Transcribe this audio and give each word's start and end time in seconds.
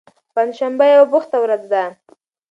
پنجشنبه 0.35 0.85
یوه 0.93 1.05
بوخته 1.11 1.37
ورځ 1.43 1.63
ده. 1.71 1.83